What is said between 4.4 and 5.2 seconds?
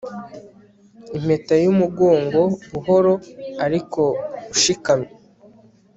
ushikamye